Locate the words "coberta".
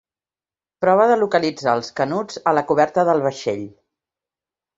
2.73-3.05